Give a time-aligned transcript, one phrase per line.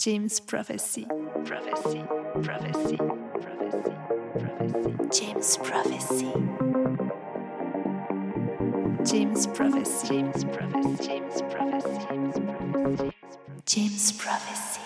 [0.00, 1.08] James Prophecy.
[1.44, 2.04] Prophecy.
[2.44, 2.96] Prophecy.
[3.42, 3.92] Prophecy.
[4.38, 4.94] Prophecy.
[5.10, 6.32] James Prophecy.
[9.04, 10.06] James Prophecy.
[10.06, 11.04] James Prophecy.
[11.04, 12.06] James Prophecy.
[12.06, 13.12] James Prophecy.
[13.66, 14.80] James Prophecy.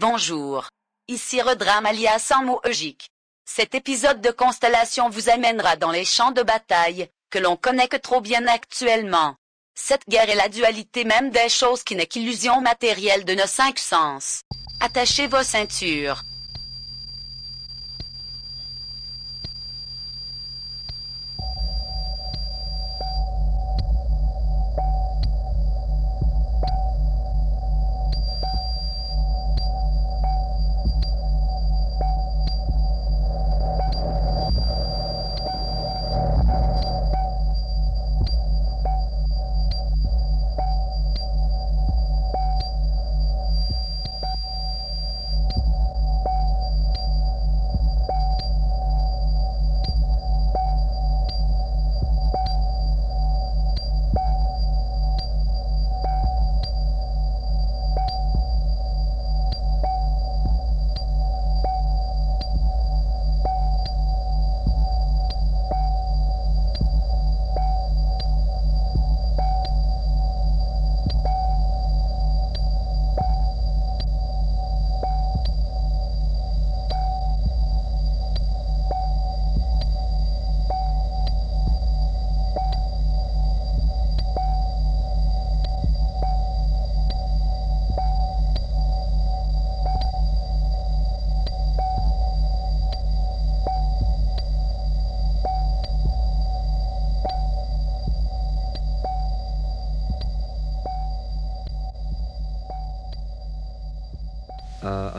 [0.00, 0.66] Bonjour.
[1.06, 2.32] Ici Redram alias
[2.64, 3.06] Eugik.
[3.44, 7.96] Cet épisode de Constellation vous amènera dans les champs de bataille que l'on connaît que
[7.96, 9.36] trop bien actuellement.
[9.74, 13.78] Cette guerre est la dualité même des choses qui n'est qu'illusion matérielle de nos cinq
[13.78, 14.42] sens.
[14.80, 16.22] Attachez vos ceintures.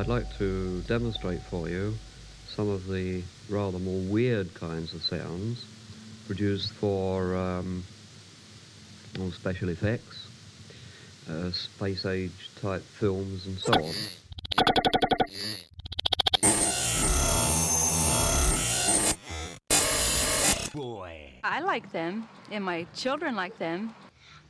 [0.04, 1.94] I'd like to demonstrate for you
[2.50, 5.64] some of the rather more weird kinds of sounds
[6.28, 7.86] produced for um,
[9.18, 10.28] all special effects,
[11.30, 13.94] uh, space age type films, and so on.
[20.74, 21.30] Boy.
[21.46, 23.96] I like them, and my children like them.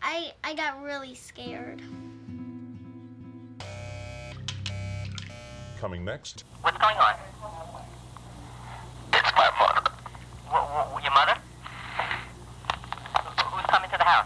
[0.01, 1.79] I I got really scared.
[5.83, 7.13] Coming next, What's going on?
[9.11, 9.91] It's my mother.
[11.03, 11.35] your mother?
[13.19, 14.25] Who- Who's coming to the house?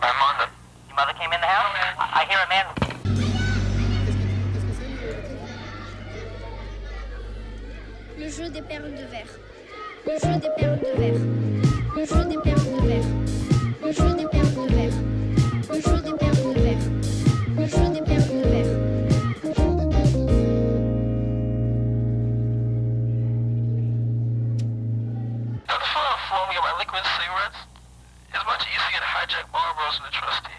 [0.00, 0.50] My mother.
[0.88, 1.76] Your mother came in the house?
[1.96, 2.66] I, I hear a man.
[8.18, 9.32] Le jeu des perles de verre.
[10.06, 11.20] Le jeu des perles de verre.
[11.96, 13.04] Le jeu des perles de verre.
[13.84, 14.25] Le jeu des
[26.96, 27.60] liquid cigarettes.
[28.32, 30.55] It's much easier to hijack Marlboros and the trustees.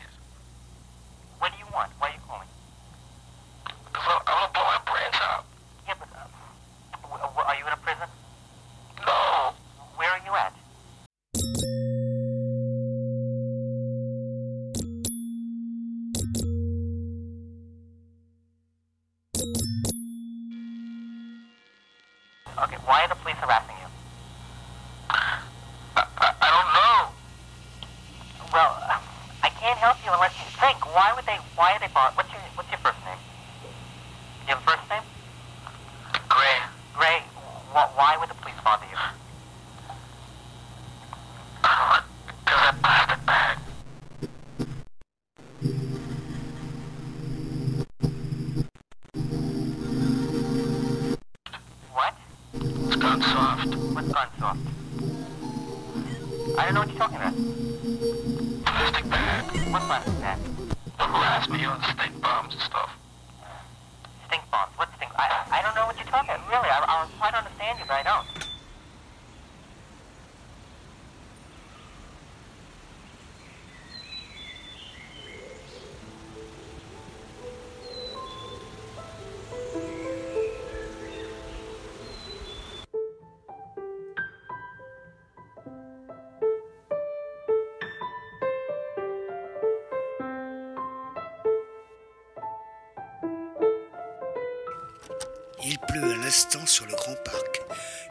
[96.29, 97.61] Sur le grand parc.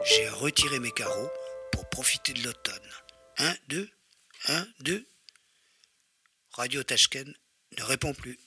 [0.03, 1.29] J'ai retiré mes carreaux
[1.71, 2.89] pour profiter de l'automne.
[3.37, 3.87] Un, deux,
[4.47, 5.05] un, deux.
[6.53, 7.31] Radio Tashken
[7.77, 8.39] ne répond plus.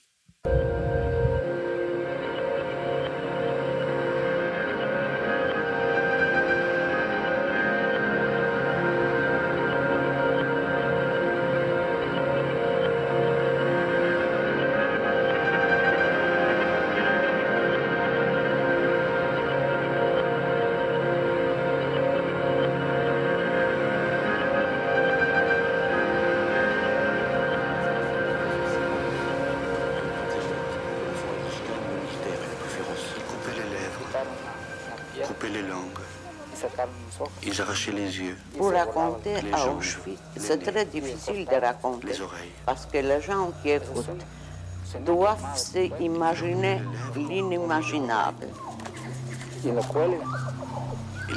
[37.51, 42.07] Ils arrachaient les yeux, Pour raconter les à Auschwitz, c'est très difficile de raconter.
[42.07, 42.51] les oreilles.
[42.65, 44.07] Parce que les gens qui écoutent
[45.05, 46.81] doivent s'imaginer
[47.13, 48.47] l'inimaginable.
[49.65, 49.73] Il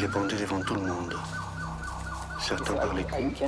[0.01, 1.17] les pendait devant tout le monde.
[2.41, 3.41] Certains par les coups,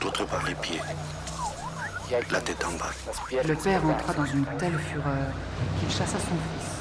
[0.00, 0.80] d'autres par les pieds.
[2.32, 2.90] La tête en bas.
[3.46, 5.28] Le père entra dans une telle fureur
[5.78, 6.74] qu'il chassa son fils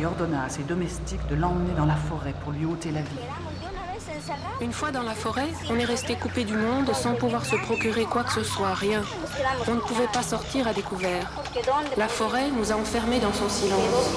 [0.00, 3.18] et ordonna à ses domestiques de l'emmener dans la forêt pour lui ôter la vie.
[4.60, 8.04] Une fois dans la forêt, on est resté coupé du monde sans pouvoir se procurer
[8.04, 9.02] quoi que ce soit, rien.
[9.66, 11.30] On ne pouvait pas sortir à découvert.
[11.96, 14.10] La forêt nous a enfermés dans son silence.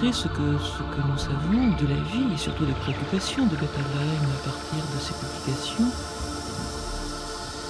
[0.00, 4.78] Ce que, nous savons de la vie et surtout des préoccupations de Bettelheim à partir
[4.94, 5.90] de ses publications,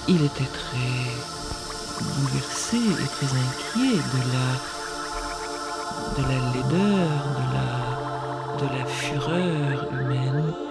[0.06, 1.06] il était très
[2.04, 4.46] bouleversé et très inquiet de la,
[6.16, 7.08] de la laideur,
[7.38, 7.68] de la,
[8.58, 10.67] de la fureur humaine.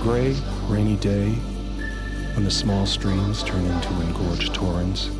[0.00, 0.36] Gray,
[0.68, 1.30] rainy day,
[2.34, 5.10] when the small streams turn into engorged torrents,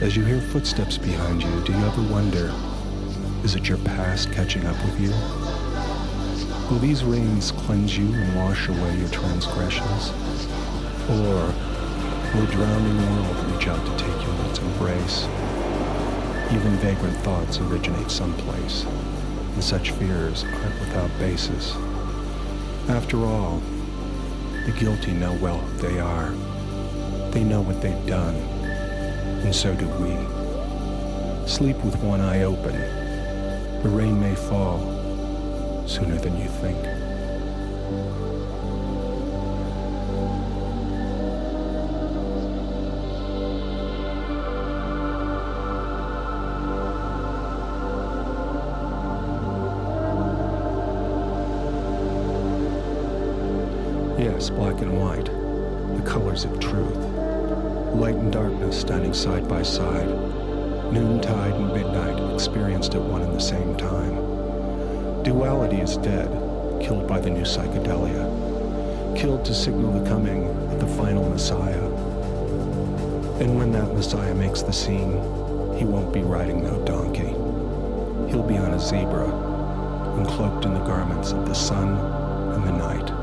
[0.00, 2.52] as you hear footsteps behind you, do you ever wonder,
[3.44, 5.10] is it your past catching up with you?
[6.68, 10.10] Will these rains cleanse you and wash away your transgressions?
[11.08, 11.54] Or
[12.34, 15.24] will drowning world reach out to take you in its embrace?
[16.52, 21.76] Even vagrant thoughts originate someplace, and such fears aren't without basis.
[22.88, 23.62] After all,
[24.66, 26.30] the guilty know well who they are.
[27.32, 28.36] They know what they've done,
[29.44, 31.48] and so do we.
[31.48, 32.74] Sleep with one eye open.
[33.82, 34.78] The rain may fall
[35.86, 37.01] sooner than you think.
[54.50, 56.96] Black and white, the colors of truth.
[57.94, 60.08] Light and darkness standing side by side.
[60.92, 64.14] Noontide and midnight experienced at one and the same time.
[65.22, 66.28] Duality is dead,
[66.82, 71.84] killed by the new psychedelia, killed to signal the coming of the final Messiah.
[73.40, 75.12] And when that Messiah makes the scene,
[75.78, 77.32] he won't be riding no donkey.
[78.30, 79.28] He'll be on a zebra,
[80.16, 81.96] and cloaked in the garments of the sun
[82.54, 83.21] and the night.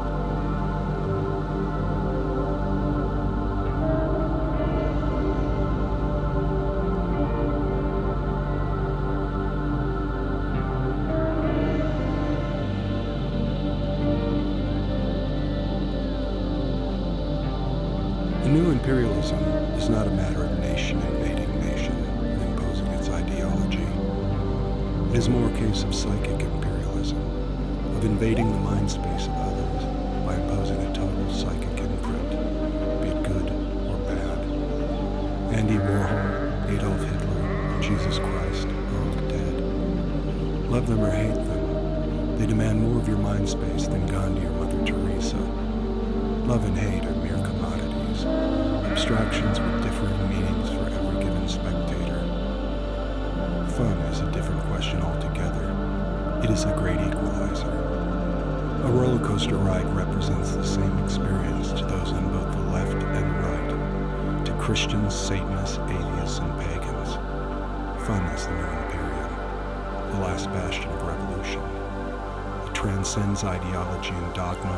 [72.79, 74.71] Transcends ideology and dogma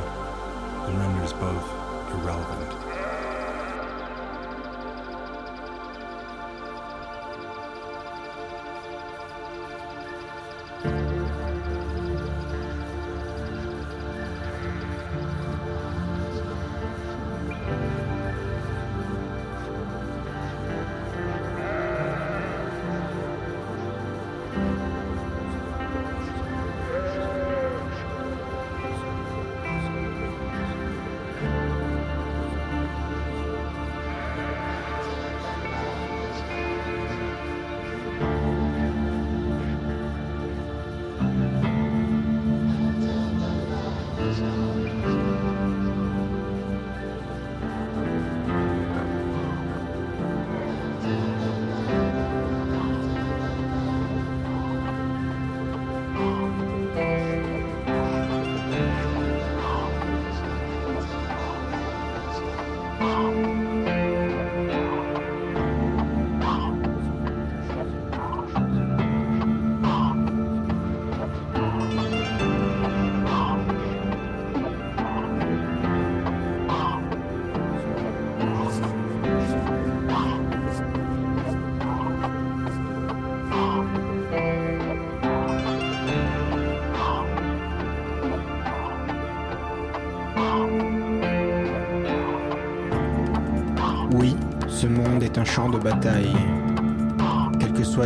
[0.87, 1.69] and renders both
[2.09, 2.90] irrelevant.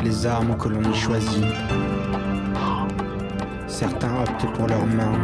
[0.06, 1.46] Les armes que l'on y choisit.
[3.68, 5.18] Certains optent pour leurs mains,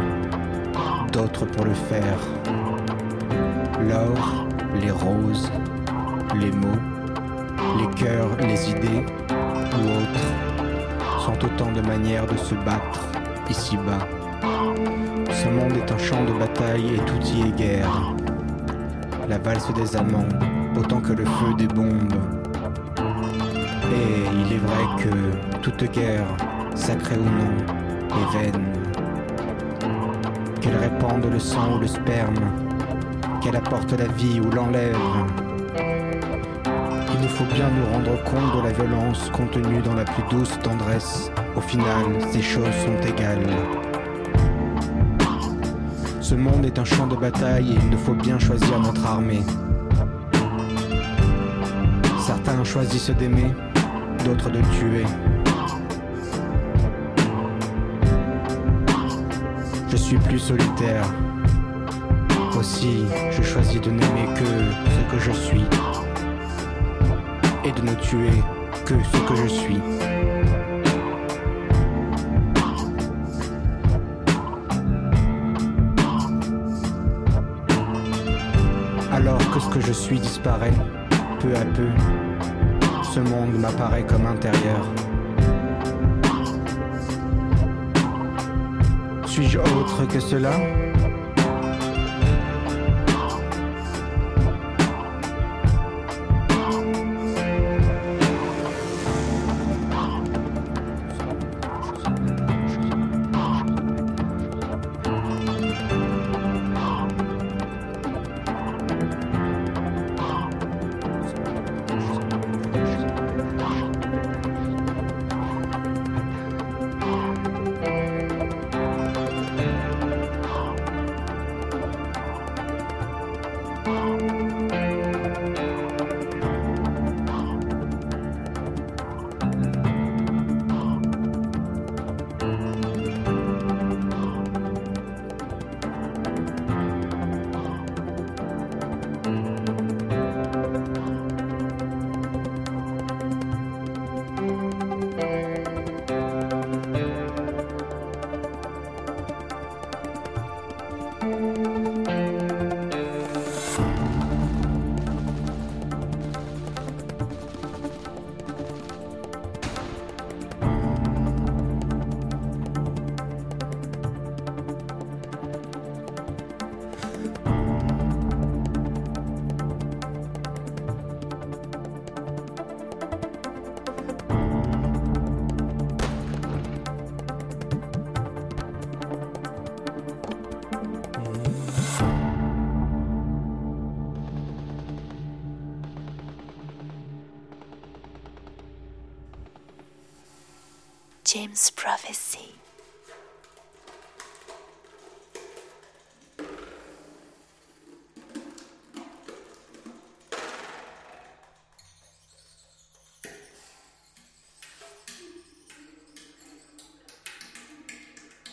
[1.12, 2.18] d'autres pour le fer.
[3.88, 4.46] L'or,
[4.80, 5.52] les roses,
[6.34, 6.82] les mots,
[7.78, 9.06] les cœurs, les idées
[9.76, 13.06] ou autres sont autant de manières de se battre
[13.48, 14.04] ici-bas.
[15.30, 18.14] Ce monde est un champ de bataille et tout y est guerre.
[19.28, 20.28] La valse des amants,
[20.76, 22.41] autant que le feu des bombes.
[23.92, 26.26] Et il est vrai que toute guerre,
[26.74, 27.52] sacrée ou non,
[28.08, 28.64] est vaine.
[30.62, 32.50] Qu'elle répande le sang ou le sperme,
[33.42, 34.96] qu'elle apporte la vie ou l'enlève.
[37.14, 40.58] Il nous faut bien nous rendre compte de la violence contenue dans la plus douce
[40.62, 41.30] tendresse.
[41.54, 43.46] Au final, ces choses sont égales.
[46.20, 49.42] Ce monde est un champ de bataille et il nous faut bien choisir notre armée.
[52.18, 53.52] Certains choisissent d'aimer,
[54.24, 55.04] d'autres de tuer.
[59.90, 61.04] Je suis plus solitaire.
[62.58, 65.64] Aussi, je choisis de n'aimer que ce que je suis
[67.64, 68.42] et de ne tuer
[68.84, 69.80] que ce que je suis.
[79.12, 80.72] Alors que ce que je suis disparaît,
[81.40, 81.88] peu à peu,
[83.12, 84.86] ce monde m'apparaît comme intérieur.
[89.26, 90.52] Suis-je autre que cela?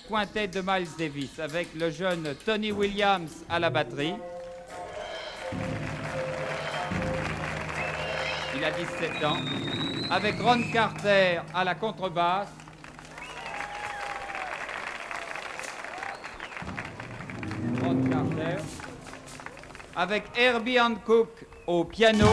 [0.09, 4.15] Quintet de Miles Davis avec le jeune Tony Williams à la batterie.
[8.55, 9.37] Il a 17 ans.
[10.09, 12.49] Avec Ron Carter à la contrebasse.
[17.83, 18.63] Ron Carter.
[19.95, 22.29] Avec Herbie Hancock au piano.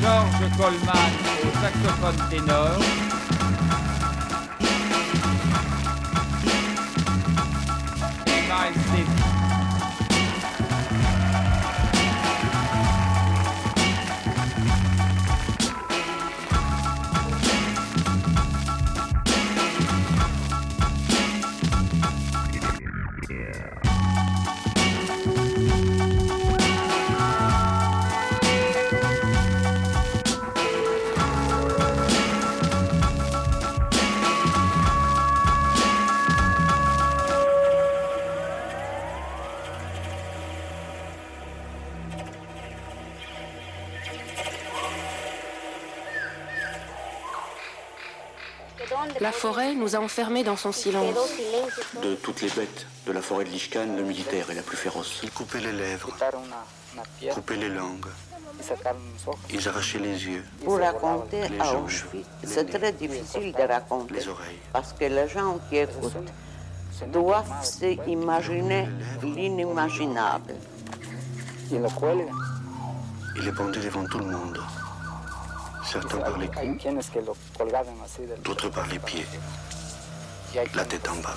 [0.00, 1.27] George Coleman
[1.60, 2.78] saxophone ténor.
[8.26, 9.17] Et
[49.88, 51.14] nous a enfermés dans son silence.
[52.02, 55.20] De toutes les bêtes de la forêt de Lishkan, le militaire est la plus féroce.
[55.22, 56.14] Ils coupaient les lèvres,
[57.32, 58.06] coupaient les langues,
[59.50, 64.14] ils arrachaient les yeux, Pour raconter les à Auschwitz, c'est très difficile de raconter.
[64.14, 64.58] les oreilles.
[64.72, 66.16] Parce que les gens qui écoutent
[67.06, 68.88] doivent s'imaginer
[69.22, 70.54] l'inimaginable.
[71.70, 71.80] Il
[73.42, 74.58] les pendait devant tout le monde.
[75.90, 76.84] Certains par les coups,
[78.44, 79.24] d'autres par les pieds,
[80.74, 81.36] la tête en bas.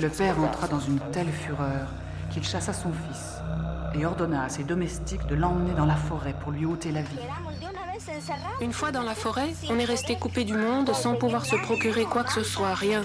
[0.00, 1.88] Le père entra dans une telle fureur
[2.30, 3.38] qu'il chassa son fils
[3.94, 7.18] et ordonna à ses domestiques de l'emmener dans la forêt pour lui ôter la vie.
[8.60, 12.04] Une fois dans la forêt, on est resté coupé du monde sans pouvoir se procurer
[12.04, 13.02] quoi que ce soit, rien.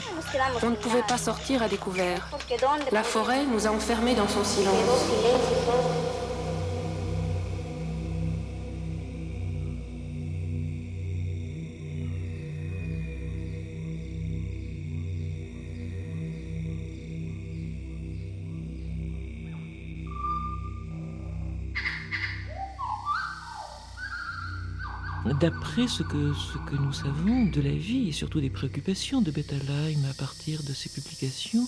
[0.62, 2.28] On ne pouvait pas sortir à découvert.
[2.92, 5.06] La forêt nous a enfermés dans son silence.
[25.40, 30.14] D'après ce que, nous savons de la vie et surtout des préoccupations de Bettelheim à
[30.14, 31.68] partir de ses publications,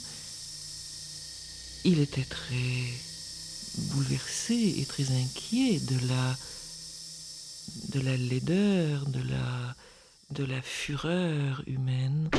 [1.84, 2.84] il était très
[3.94, 6.36] bouleversé et très inquiet de la,
[7.94, 9.76] de la laideur, de la,
[10.32, 12.30] de la fureur humaine.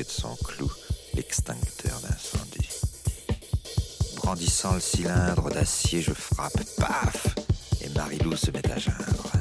[0.00, 0.72] De son clou
[1.14, 2.68] l'extincteur d'incendie.
[4.16, 7.34] Brandissant le cylindre d'acier, je frappe, paf
[7.82, 9.32] Et Marilou se met à geindre.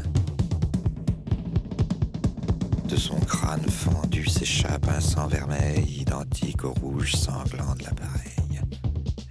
[2.86, 8.62] De son crâne fendu s'échappe un sang vermeil identique au rouge sanglant de l'appareil.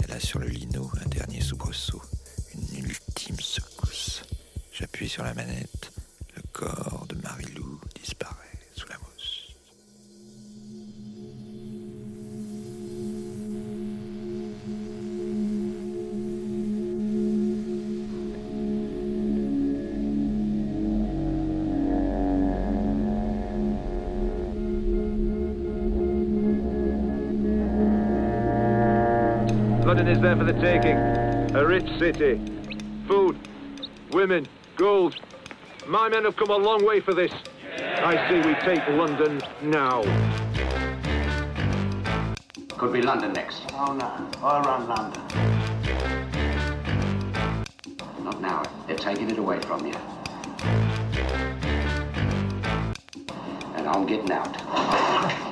[0.02, 2.02] Elle a sur le lino un dernier soubresaut,
[2.54, 4.22] une ultime secousse.
[4.72, 5.92] J'appuie sur la manette,
[6.34, 6.99] le corps
[30.10, 30.96] is there for the taking.
[31.56, 32.40] A rich city.
[33.06, 33.38] Food,
[34.10, 35.14] women, gold.
[35.86, 37.32] My men have come a long way for this.
[37.78, 40.02] I say we take London now.
[42.76, 43.62] Could be London next.
[43.72, 44.28] Oh, no.
[44.42, 45.22] All around London.
[48.24, 48.62] Not now.
[48.88, 49.94] They're taking it away from you.
[53.76, 55.49] And I'm getting out.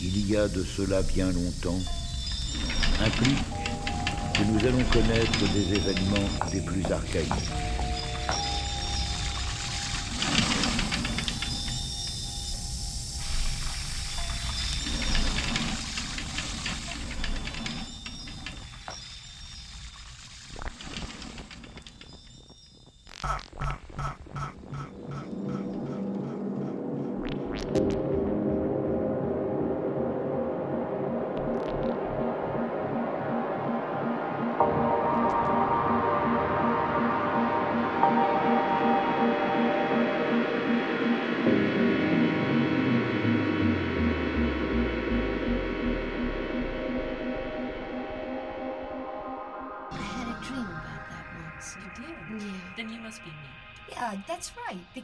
[0.00, 1.78] Il y a de cela bien longtemps,
[3.04, 3.44] implique
[4.32, 7.71] que nous allons connaître des événements des plus archaïques.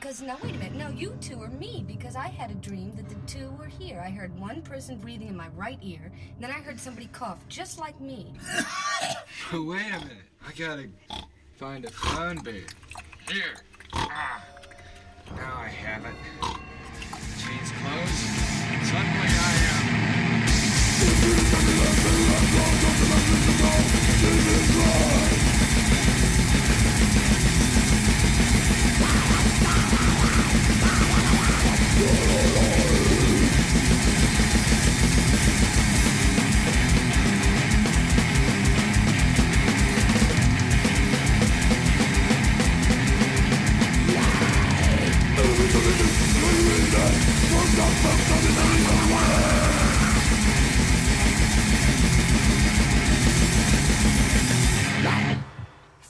[0.01, 0.75] Because now wait a minute.
[0.77, 4.01] Now you two are me because I had a dream that the two were here.
[4.05, 7.39] I heard one person breathing in my right ear, and then I heard somebody cough
[7.49, 8.33] just like me.
[9.53, 10.29] Wait a minute.
[10.47, 10.89] I gotta
[11.57, 12.73] find a phone booth.
[13.29, 13.57] Here.
[13.93, 14.45] Ah.
[15.35, 16.15] Now I have it.
[17.43, 18.21] Change clothes.
[18.87, 19.89] Suddenly I am.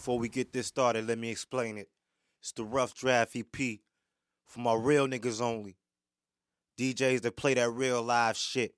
[0.09, 1.91] Before we get this started, let me explain it.
[2.41, 3.81] It's the Rough Draft EP
[4.47, 5.77] for my real niggas only.
[6.79, 8.75] DJs that play that real live shit.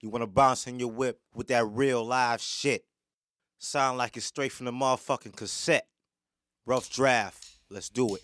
[0.00, 2.84] You wanna bounce in your whip with that real live shit.
[3.58, 5.86] Sound like it's straight from the motherfucking cassette.
[6.66, 7.58] Rough Draft.
[7.70, 8.22] Let's do it.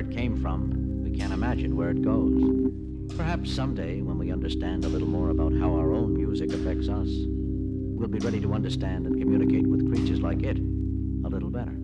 [0.00, 1.02] It came from.
[1.04, 2.32] We can't imagine where it goes.
[3.16, 7.08] Perhaps someday, when we understand a little more about how our own music affects us,
[7.08, 11.79] we'll be ready to understand and communicate with creatures like it a little better.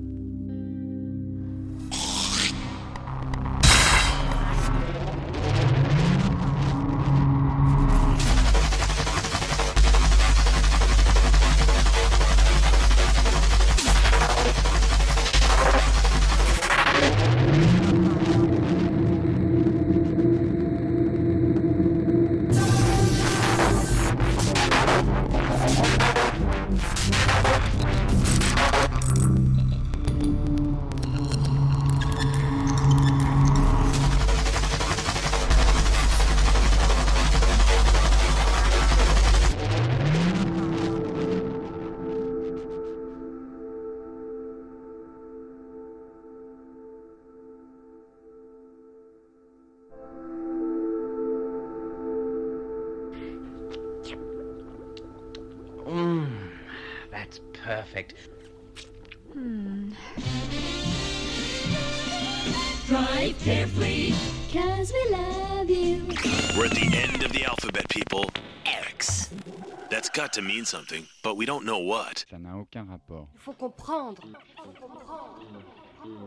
[70.67, 72.25] Got something, but we don't know what.
[72.31, 73.29] Ça n'a aucun rapport.
[73.35, 74.23] Il faut comprendre.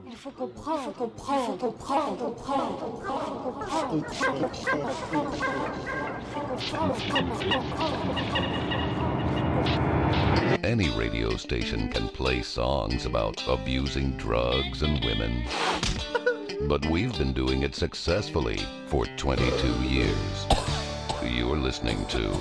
[0.10, 0.84] Il faut comprendre.
[0.86, 1.50] Il faut comprendre.
[1.50, 2.36] Il faut comprendre.
[2.36, 4.06] comprendre.
[10.64, 15.44] Any radio station can play songs about abusing drugs and women.
[16.68, 20.48] But we've been doing it successfully for 22 years.
[21.24, 22.32] You're listening to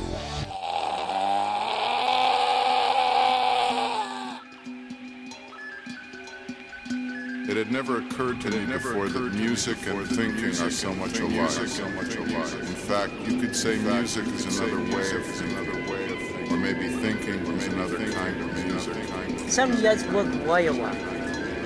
[7.49, 11.49] It had never occurred to me before that music and thinking are so much alike.
[11.49, 12.53] So much alike.
[12.53, 17.69] In fact, you could say music is another way of thinking, or maybe thinking is
[17.69, 19.49] another kind of music.
[19.49, 20.93] Some yes work Wayawa,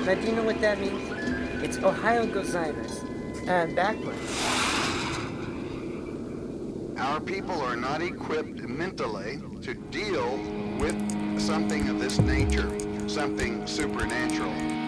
[0.07, 1.03] but do you know what that means?
[1.65, 3.03] It's Ohayo Gozaimas,
[3.49, 4.39] and backwards.
[6.97, 10.39] Our people are not equipped mentally to deal
[10.79, 12.71] with something of this nature,
[13.09, 14.82] something supernatural.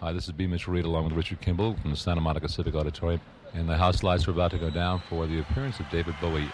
[0.00, 0.46] Hi, this is B.
[0.46, 3.20] Mitchel Reed along with Richard Kimball from the Santa Monica Civic Auditorium.
[3.54, 6.48] And the house lights are about to go down for the appearance of David Bowie.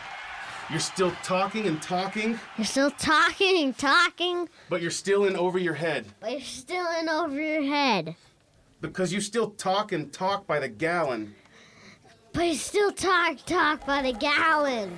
[0.70, 5.58] You're still talking and talking, You're still talking and talking, but you're still in over
[5.58, 6.06] your head.
[6.20, 8.14] but you're still in over your head.
[8.80, 11.34] Because you still talk and talk by the gallon.
[12.32, 14.90] But you still talk, talk by the gallon.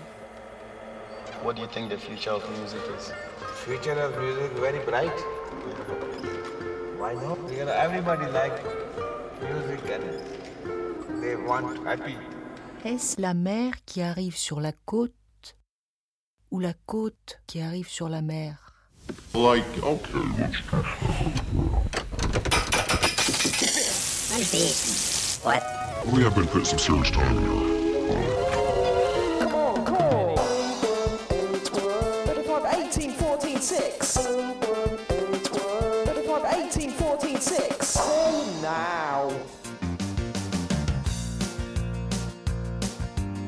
[1.43, 3.13] What do you think the future of music is?
[3.65, 5.19] Future of music very bright.
[6.97, 7.49] Why not?
[7.49, 8.63] Because everybody like
[9.43, 12.17] music and they want happy.
[12.85, 15.57] Est-ce la mer qui arrive sur la côte
[16.53, 18.57] ou la côte qui arrive sur la mer
[19.35, 20.19] Like, okay,
[24.31, 25.84] what's What?
[26.13, 29.39] We have been putting some serious time in here.
[29.41, 30.37] Come on, call.
[30.37, 34.17] 35, 18, 14, 6.
[34.17, 36.45] 35,
[36.77, 37.97] 18, 14, 6.
[37.97, 39.33] Call now.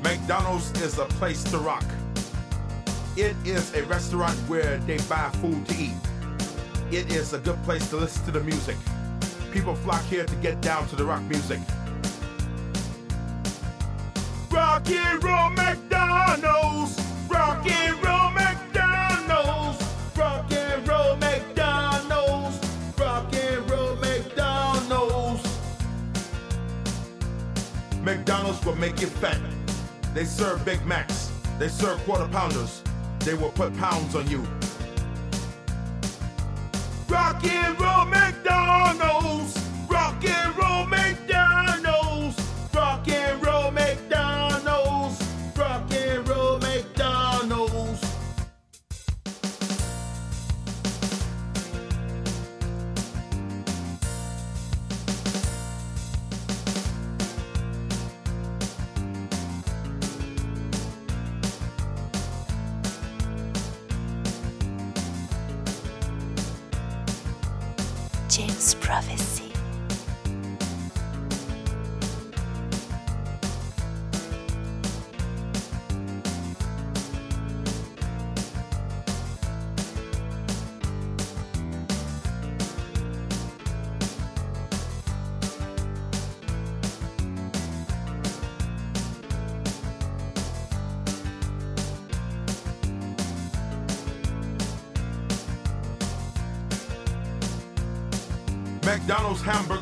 [0.03, 1.85] McDonald's is a place to rock.
[3.17, 5.93] It is a restaurant where they buy food to eat.
[6.91, 8.77] It is a good place to listen to the music.
[9.53, 11.61] People flock here to get down to the rock music.
[14.77, 17.01] Rock and roll McDonald's.
[17.31, 19.83] Rock and roll McDonald's.
[20.15, 22.61] Rock and roll McDonald's.
[22.99, 25.49] Rock and roll McDonald's.
[28.03, 29.41] McDonald's will make you fat.
[30.13, 31.31] They serve Big Macs.
[31.59, 32.83] They serve quarter pounders.
[33.21, 34.47] They will put pounds on you.
[37.09, 39.59] Rock and roll McDonald's.
[39.89, 41.46] Rock and roll McDonald's.
[68.81, 69.56] Prophecy.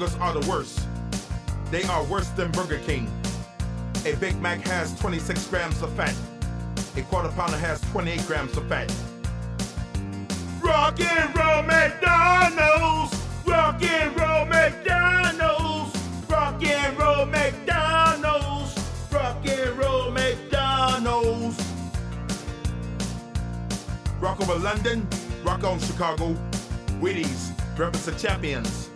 [0.05, 0.87] Hamburgers are the worst.
[1.71, 3.11] They are worse than Burger King.
[4.05, 6.15] A Big Mac has 26 grams of fat.
[6.97, 8.93] A quarter pounder has 28 grams of fat.
[10.63, 13.19] Rock and roll McDonald's.
[13.47, 15.97] Rock and roll McDonald's.
[16.29, 18.79] Rock and roll McDonald's.
[19.11, 21.65] Rock and roll McDonald's.
[24.21, 25.09] Rock over London.
[25.45, 26.37] Rock on Chicago.
[27.01, 27.53] Wheaties.
[27.77, 28.91] Breakfast of champions.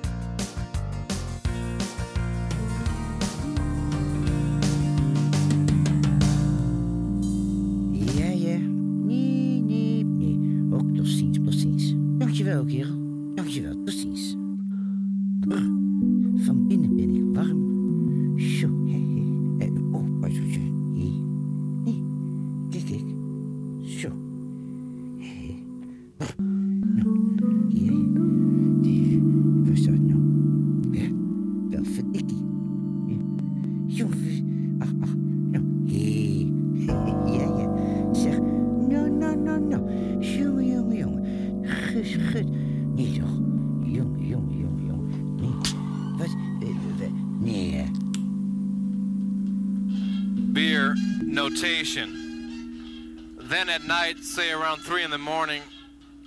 [53.48, 55.62] Then at night, say around 3 in the morning,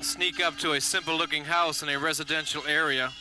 [0.02, 3.12] sneak up to a simple looking house in a residential area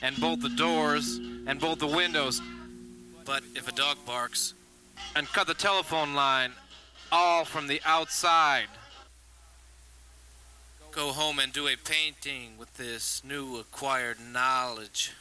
[0.00, 2.40] and bolt the doors and bolt the windows.
[3.26, 4.54] But if a dog barks,
[5.14, 6.52] and cut the telephone line
[7.12, 8.68] all from the outside.
[10.90, 15.12] Go home and do a painting with this new acquired knowledge.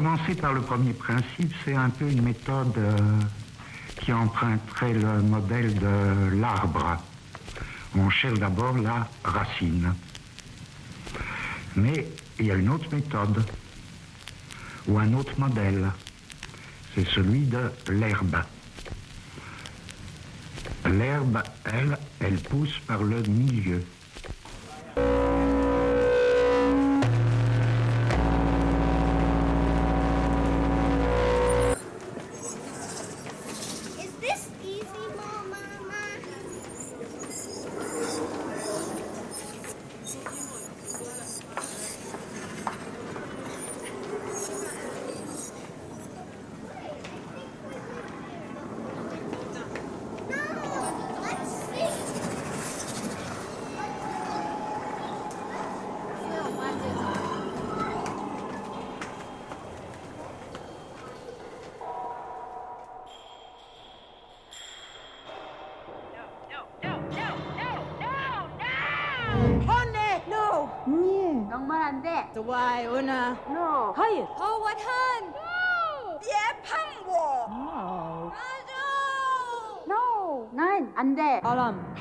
[0.00, 2.96] Commencer par le premier principe, c'est un peu une méthode euh,
[4.00, 6.96] qui emprunterait le modèle de l'arbre.
[7.94, 9.92] On cherche d'abord la racine.
[11.76, 12.06] Mais
[12.38, 13.44] il y a une autre méthode
[14.88, 15.92] ou un autre modèle.
[16.94, 18.38] C'est celui de l'herbe.
[20.86, 23.84] L'herbe, elle, elle pousse par le milieu.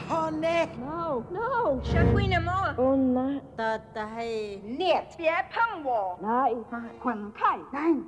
[0.09, 0.65] honey.
[0.79, 1.81] No, no.
[1.85, 2.75] Shakuina Moa.
[2.77, 3.41] Oh, no.
[3.57, 4.59] The day.
[4.63, 5.15] Nit.
[5.17, 6.17] Bia Pung Wall.
[6.21, 6.55] Night.
[7.01, 7.59] Quinn Kai.
[7.71, 8.03] Night.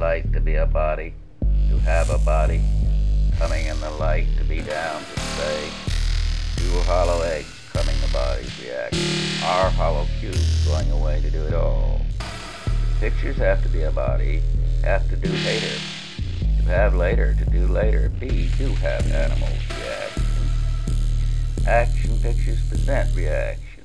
[0.00, 1.12] Light to be a body,
[1.68, 2.62] to have a body,
[3.36, 5.68] coming in the light to be down to stay.
[6.56, 9.44] Two hollow eggs coming the body's reaction.
[9.44, 12.00] Our hollow cubes going away to do it all.
[12.98, 14.40] Pictures have to be a body,
[14.84, 15.76] have to do later.
[16.38, 18.10] To have later, to do later.
[18.18, 20.22] B, do have animals reaction.
[21.66, 23.84] Action pictures present reaction.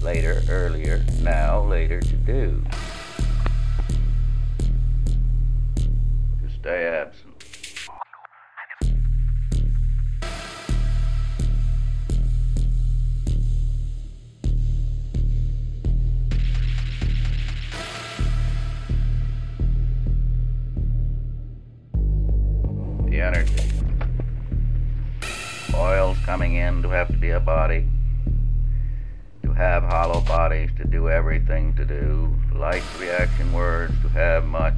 [0.00, 2.64] Later, earlier, now, later to do.
[6.62, 7.44] Stay absent.
[23.08, 23.50] The energy.
[25.74, 27.88] Oils coming in to have to be a body
[29.42, 34.74] to have hollow bodies, to do everything to do, light reaction words, to have much,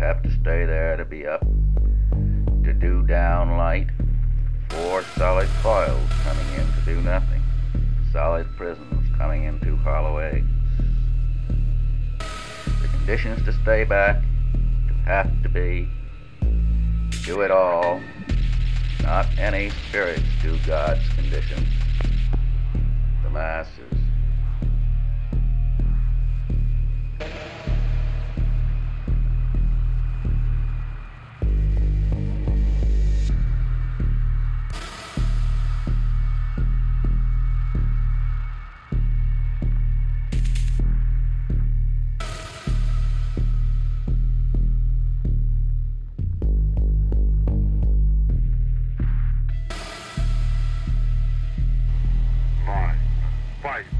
[0.00, 1.42] have to stay there, to be up,
[2.64, 3.86] to do down light,
[4.70, 7.42] four solid coils coming in to do nothing,
[8.10, 10.48] solid prisms coming into hollow eggs.
[12.80, 14.22] The conditions to stay back,
[15.04, 15.86] have to be,
[17.24, 18.00] do it all.
[19.02, 21.68] Not any spirits do God's conditions.
[23.22, 23.79] The masses.
[53.62, 53.99] Five,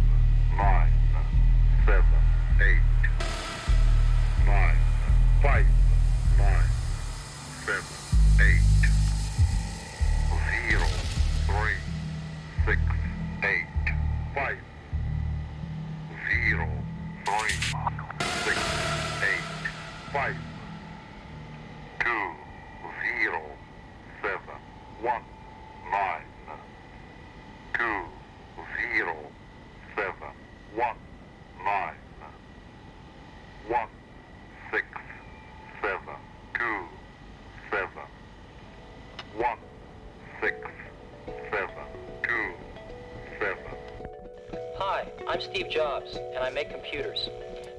[45.50, 47.28] Steve Jobs, and I make computers.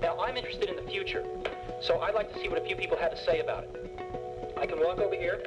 [0.02, 1.24] Now, I'm interested in the future,
[1.82, 4.00] so I'd like to see what a few people have to say about it.
[4.58, 5.42] I can walk over here,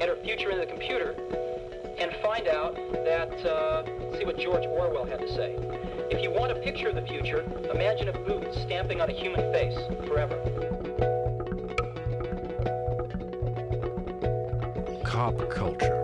[0.00, 1.16] enter future into the computer,
[1.98, 3.84] and find out that, uh,
[4.18, 5.56] see what George Orwell had to say.
[6.10, 9.52] If you want a picture of the future, imagine a boot stamping on a human
[9.52, 9.76] face
[10.06, 10.38] forever.
[15.02, 15.97] Cop culture.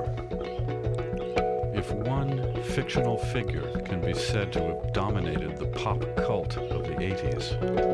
[2.85, 7.53] Fictional figure can be said to have dominated the pop cult of the 80s,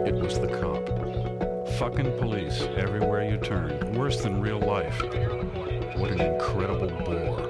[0.09, 0.85] it was the cop.
[1.79, 5.01] Fucking police everywhere you turn, worse than real life.
[5.97, 7.47] What an incredible bore.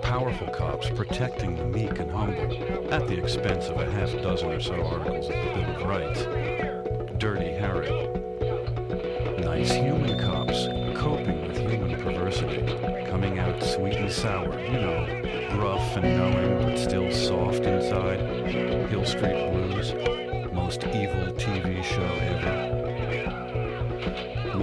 [0.00, 4.60] Powerful cops protecting the meek and humble at the expense of a half dozen or
[4.60, 6.63] so articles of the Bill of Rights.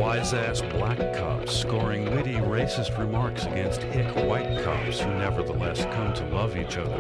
[0.02, 6.12] Wise ass black cops scoring witty racist remarks against hick white cops who nevertheless come
[6.16, 7.00] to love each other.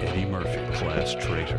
[0.00, 1.58] Eddie Murphy, class traitor.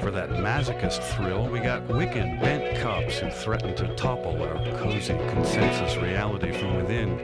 [0.00, 5.14] For that masochist thrill, we got wicked, bent cops who threaten to topple our cozy
[5.28, 7.18] consensus reality from within,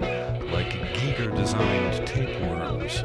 [0.53, 3.03] like Giger designed tapeworms,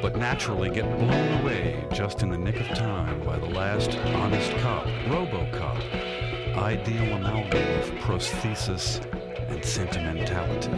[0.00, 4.50] but naturally get blown away just in the nick of time by the last honest
[4.62, 6.15] cop, Robocop,
[6.58, 9.04] ideal amalgam of prosthesis
[9.50, 10.70] and sentimentality.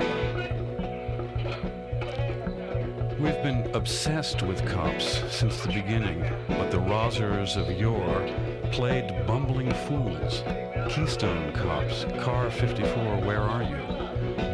[3.20, 8.28] We've been obsessed with cops since the beginning, but the Rozzers of yore
[8.70, 10.42] played bumbling fools.
[10.88, 13.98] Keystone Cops, Car 54, Where Are You?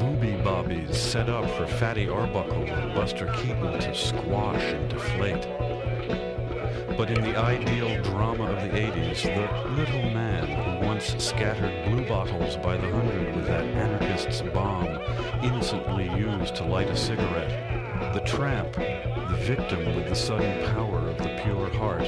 [0.01, 5.47] Booby Bobbies set up for Fatty Arbuckle and Buster Keaton to squash and deflate.
[6.97, 10.64] But in the ideal drama of the 80s, the little man
[10.95, 14.87] once scattered blue bottles by the hundred with that anarchist's bomb,
[15.43, 21.19] innocently used to light a cigarette, the tramp, the victim with the sudden power of
[21.19, 22.05] the pure heart,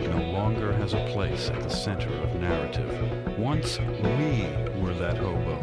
[0.00, 3.38] no longer has a place at the center of narrative.
[3.38, 4.48] Once we
[4.80, 5.60] were that hobo,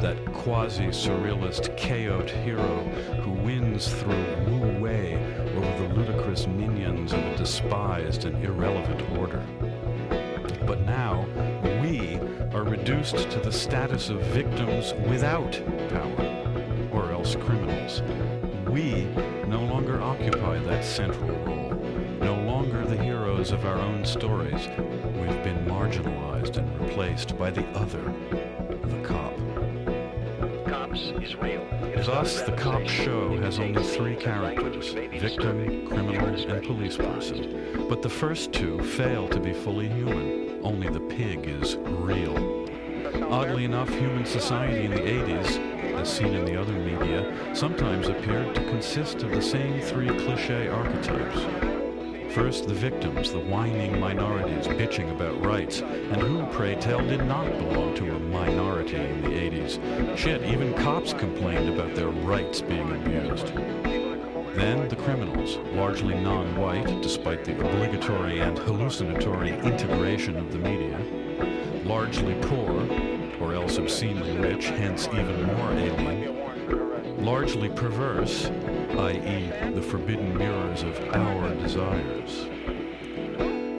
[0.00, 2.82] that quasi-surrealist chaote hero
[3.22, 5.14] who wins through Wu Wei
[5.54, 9.46] over the ludicrous minions of a despised and irrelevant order.
[12.98, 15.52] Reduced to the status of victims without
[15.90, 18.02] power, or else criminals.
[18.68, 19.04] We
[19.46, 21.74] no longer occupy that central role,
[22.20, 24.66] no longer the heroes of our own stories.
[25.14, 28.02] We've been marginalized and replaced by the other,
[28.82, 29.36] the cop.
[30.66, 31.64] Cops is real.
[32.04, 37.86] Thus, the cop show has only three characters victim, criminal, and police person.
[37.88, 40.60] But the first two fail to be fully human.
[40.64, 42.57] Only the pig is real.
[43.30, 48.54] Oddly enough, human society in the 80s, as seen in the other media, sometimes appeared
[48.54, 51.40] to consist of the same three cliche archetypes.
[52.34, 57.50] First, the victims, the whining minorities bitching about rights, and who, pray tell, did not
[57.58, 60.16] belong to a minority in the 80s.
[60.16, 63.46] Shit, even cops complained about their rights being abused.
[64.54, 70.98] Then the criminals, largely non-white, despite the obligatory and hallucinatory integration of the media,
[71.88, 72.86] largely poor,
[73.40, 78.50] or else obscenely rich, hence even more alien, largely perverse,
[78.98, 82.46] i.e., the forbidden mirrors of our desires.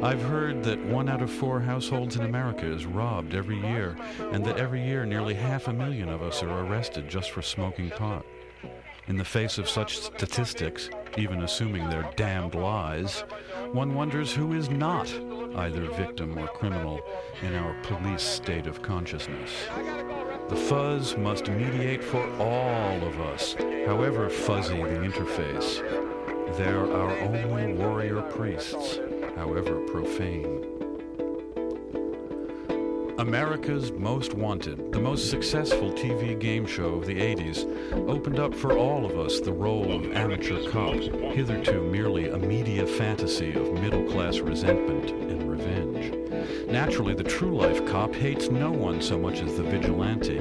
[0.02, 3.96] I've heard that one out of four households in America is robbed every year,
[4.32, 7.92] and that every year nearly half a million of us are arrested just for smoking
[7.92, 8.26] pot.
[9.08, 13.22] In the face of such statistics, even assuming they're damned lies,
[13.72, 15.14] one wonders who is not
[15.56, 17.02] either victim or criminal
[17.42, 19.52] in our police state of consciousness.
[20.50, 25.80] The fuzz must mediate for all of us, however fuzzy the interface.
[26.58, 29.00] They're our only warrior priests,
[29.36, 30.89] however profane.
[33.20, 37.66] America's Most Wanted, the most successful TV game show of the 80s,
[38.08, 40.96] opened up for all of us the role of amateur cop,
[41.34, 46.70] hitherto merely a media fantasy of middle class resentment and revenge.
[46.70, 50.40] Naturally, the true life cop hates no one so much as the vigilante.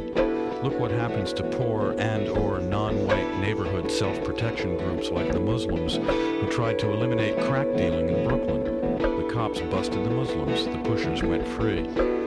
[0.63, 6.49] Look what happens to poor and or non-white neighborhood self-protection groups like the Muslims who
[6.49, 8.63] tried to eliminate crack dealing in Brooklyn.
[8.99, 12.18] The cops busted the Muslims, the pushers went free.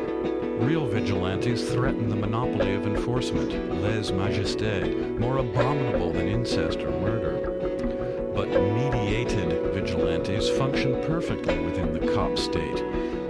[0.61, 3.51] Real vigilantes threaten the monopoly of enforcement,
[3.81, 7.39] lèse majesté, more abominable than incest or murder.
[8.35, 12.79] But mediated vigilantes function perfectly within the cop state.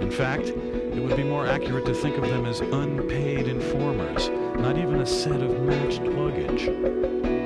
[0.02, 4.28] In fact, it would be more accurate to think of them as unpaid informers,
[4.58, 6.66] not even a set of matched luggage.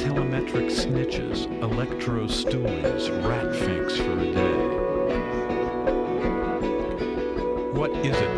[0.03, 4.77] Telemetric snitches, electro stoolies, rat finks for a day.
[7.73, 8.36] What is it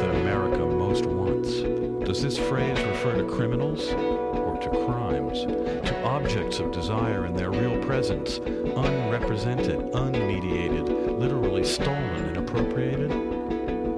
[6.61, 13.11] of desire in their real presence, unrepresented, unmediated, literally stolen and appropriated?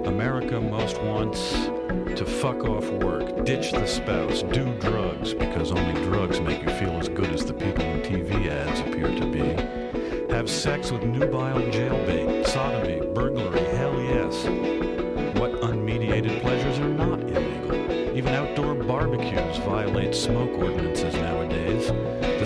[0.06, 1.52] America most wants
[2.16, 6.92] to fuck off work, ditch the spouse, do drugs, because only drugs make you feel
[6.98, 10.34] as good as the people in TV ads appear to be.
[10.34, 11.29] Have sex with nubile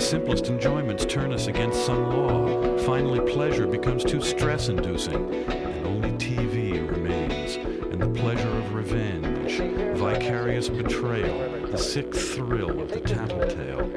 [0.05, 2.77] simplest enjoyments turn us against some law.
[2.79, 9.57] Finally, pleasure becomes too stress inducing, and only TV remains, and the pleasure of revenge,
[9.97, 13.91] vicarious betrayal, the sick thrill of the tattletale.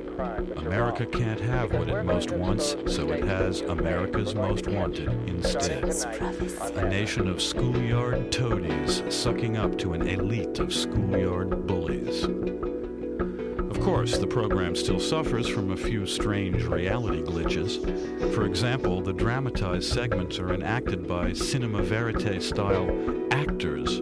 [0.66, 5.84] America can't have what it most wants, so it has America's Most Wanted instead.
[5.84, 12.28] A nation of schoolyard toadies sucking up to an elite of schoolyard bullies.
[13.98, 17.82] Of course, the program still suffers from a few strange reality glitches.
[18.36, 22.88] For example, the dramatized segments are enacted by cinema verite style
[23.32, 23.98] actors.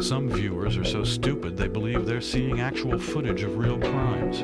[0.00, 4.40] Some viewers are so stupid they believe they're seeing actual footage of real crimes.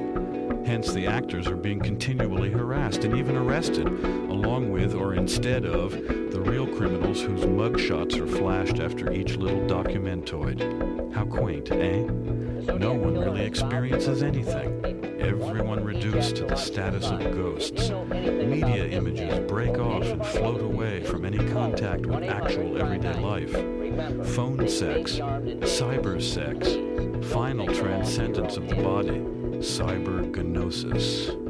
[0.66, 3.88] Hence, the actors are being continually harassed and even arrested,
[4.38, 9.62] along with or instead of the real criminals whose mugshots are flashed after each little
[9.62, 11.12] documentoid.
[11.12, 12.02] How quaint, eh?
[12.74, 15.18] No one really experiences anything.
[15.18, 17.90] Everyone reduced to the status of ghosts.
[17.90, 23.50] Media images break off and float away from any contact with actual everyday life.
[24.34, 26.76] Phone sex, cyber sex,
[27.32, 29.18] final transcendence of the body,
[29.58, 31.47] cybergnosis.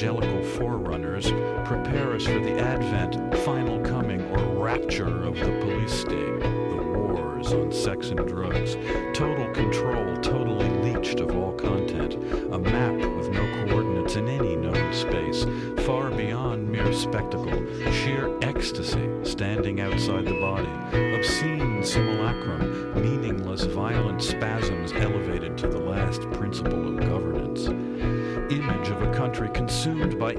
[0.00, 1.30] Televangelical forerunners,
[1.66, 7.52] prepare us for the advent, final coming, or rapture of the police state, the wars
[7.52, 8.76] on sex and drugs,
[9.12, 14.92] total control, totally leached of all content, a map with no coordinates in any known
[14.92, 15.44] space,
[15.84, 21.09] far beyond mere spectacle, sheer ecstasy standing outside the body,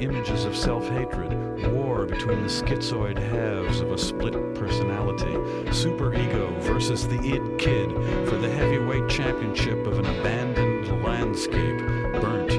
[0.02, 5.34] images of self-hatred, war between the schizoid halves of a split personality,
[5.72, 7.89] superego versus the id kid
[8.28, 11.78] for the heavyweight championship of an abandoned landscape,
[12.20, 12.49] burnt,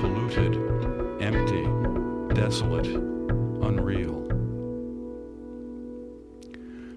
[0.00, 0.54] polluted,
[1.22, 1.64] empty,
[2.34, 4.22] desolate, unreal.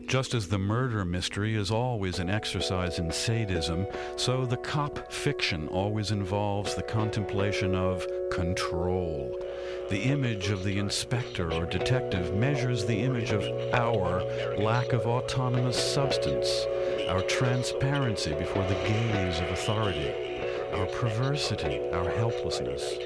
[0.08, 5.68] Just as the murder mystery is always an exercise in sadism, so the cop fiction
[5.70, 9.38] always involves the contemplation of control.
[9.88, 14.24] The image of the inspector or detective measures the image of our
[14.58, 16.66] lack of autonomous substance,
[17.08, 20.12] our transparency before the gaze of authority.
[20.74, 22.98] our perversity, our helplessness.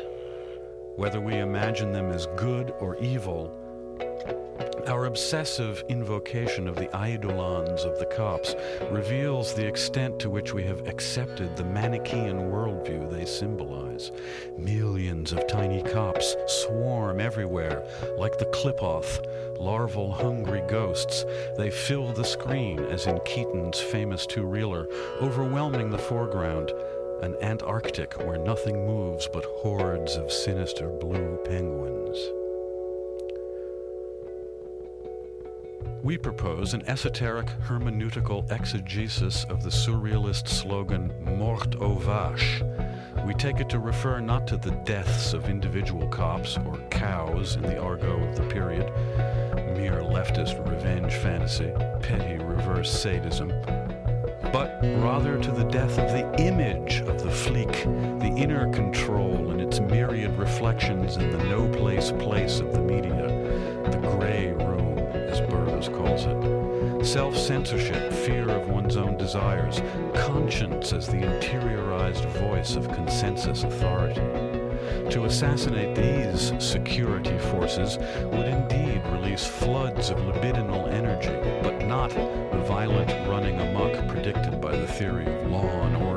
[0.96, 3.54] Whether we imagine them as good or evil,
[4.90, 8.56] our obsessive invocation of the eidolons of the cops
[8.90, 14.12] reveals the extent to which we have accepted the Manichaean worldview they symbolize.
[14.58, 17.88] Millions of tiny cops swarm everywhere,
[18.18, 21.24] like the Qliphoth, larval hungry ghosts.
[21.56, 24.88] They fill the screen, as in Keaton's famous two-reeler,
[25.22, 26.74] overwhelming the foreground
[27.22, 32.39] an Antarctic where nothing moves but hordes of sinister blue penguins.
[36.02, 43.26] We propose an esoteric hermeneutical exegesis of the surrealist slogan Mort aux vaches.
[43.26, 47.64] We take it to refer not to the deaths of individual cops or cows in
[47.64, 48.86] the argot of the period,
[49.76, 51.72] mere leftist revenge fantasy,
[52.02, 53.50] petty reverse sadism,
[54.54, 57.72] but rather to the death of the image of the flic,
[58.20, 63.28] the inner control and its myriad reflections in the no place place of the media,
[63.92, 64.54] the gray
[65.88, 67.06] Calls it.
[67.06, 69.82] Self censorship, fear of one's own desires,
[70.14, 74.20] conscience as the interiorized voice of consensus authority.
[75.12, 82.64] To assassinate these security forces would indeed release floods of libidinal energy, but not the
[82.68, 86.09] violent running amok predicted by the theory of law and order.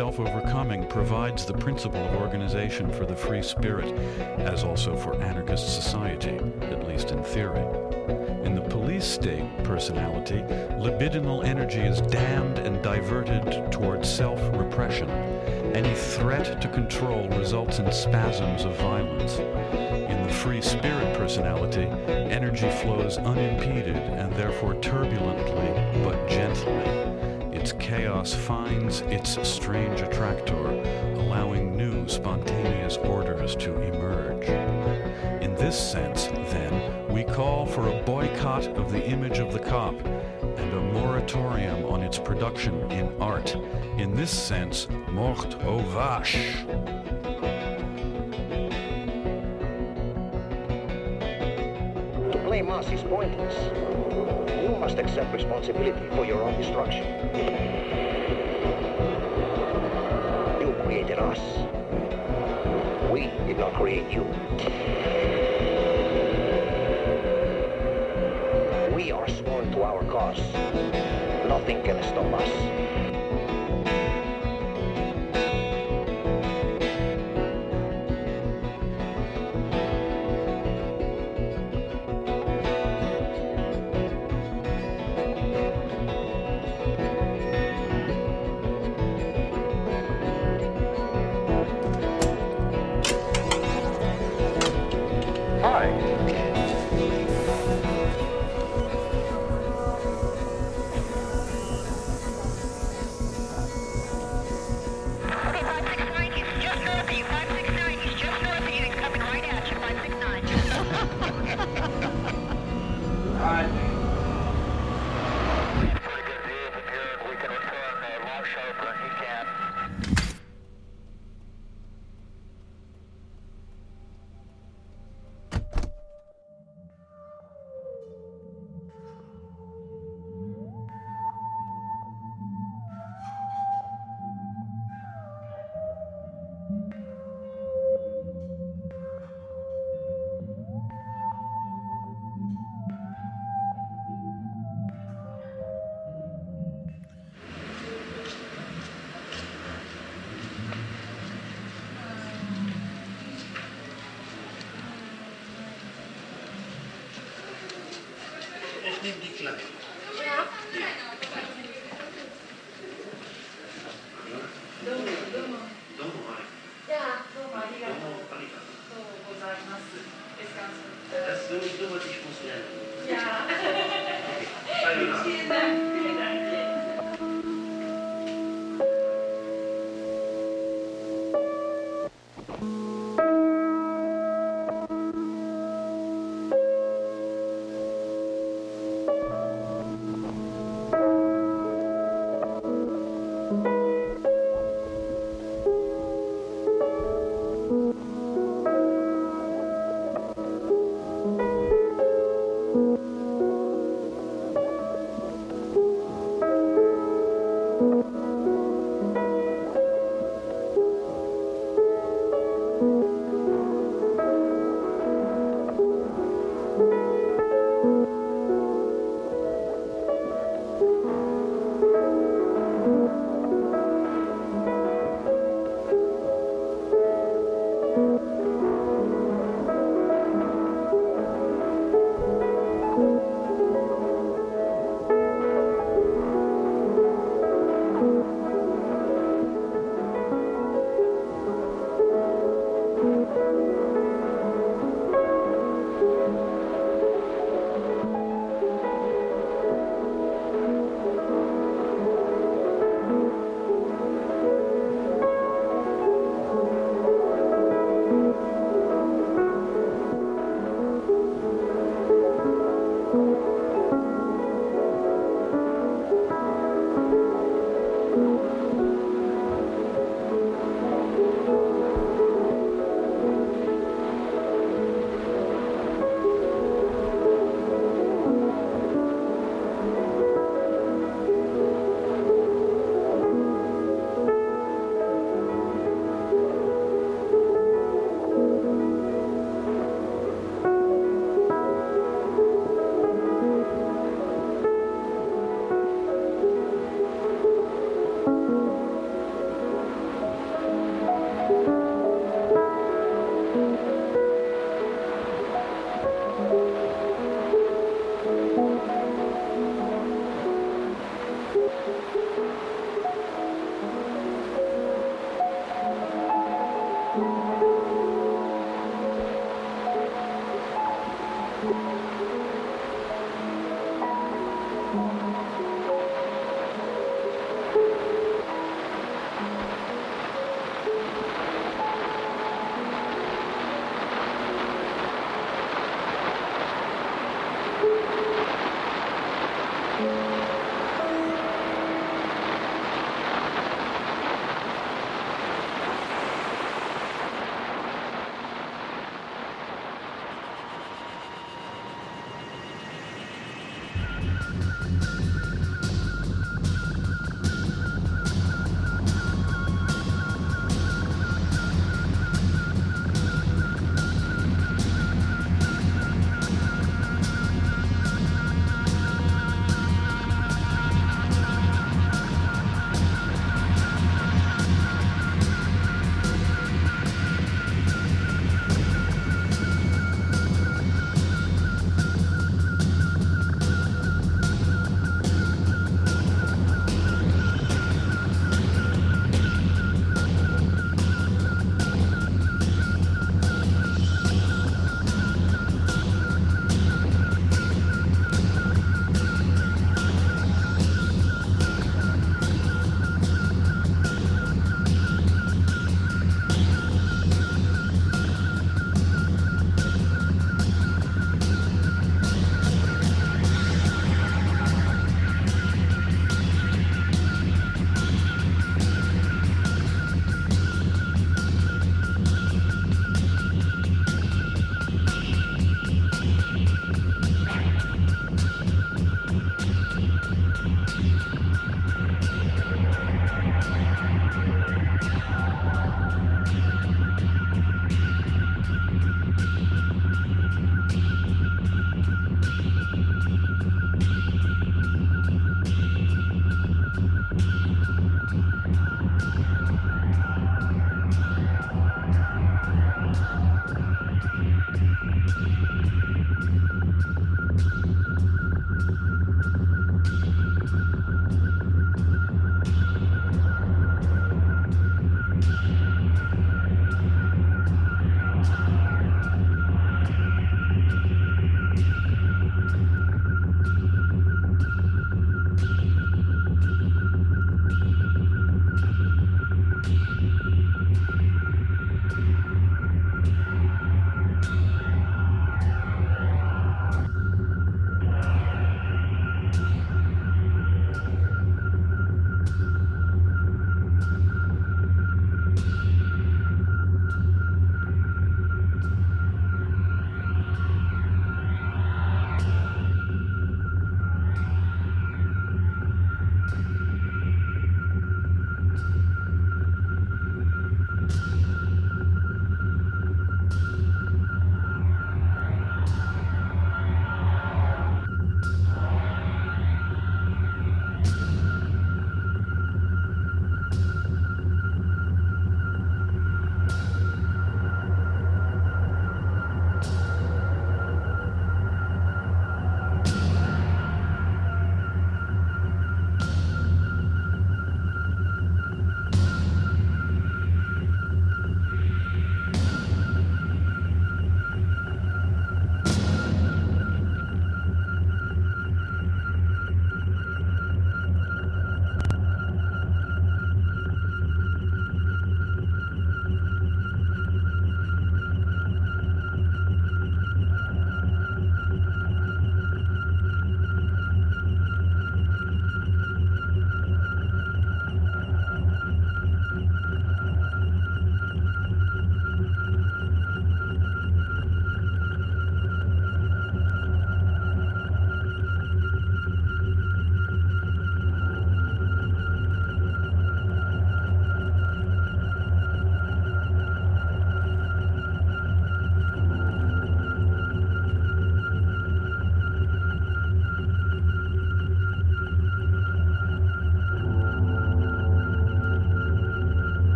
[0.00, 3.92] Nietzschean self overcoming provides the principle of organization for the free spirit,
[4.38, 7.66] as also for anarchist society, at least in theory.
[8.46, 10.42] In the police state personality,
[10.80, 15.10] libidinal energy is damned and diverted towards self repression.
[15.74, 19.38] Any threat to control results in spasms of violence.
[19.38, 27.09] In the free spirit personality, energy flows unimpeded and therefore turbulently but gently.
[27.60, 30.68] Its chaos finds its strange attractor,
[31.16, 34.48] allowing new spontaneous orders to emerge.
[35.42, 39.94] In this sense, then, we call for a boycott of the image of the cop
[40.42, 43.54] and a moratorium on its production in art.
[43.98, 46.64] In this sense, mort aux vaches.
[52.32, 54.09] To blame us is pointless.
[54.90, 57.04] Must accept responsibility for your own destruction.
[60.60, 61.38] You created us.
[63.08, 64.24] We did not create you.
[68.92, 70.40] We are sworn to our cause.
[71.46, 72.89] Nothing can stop us.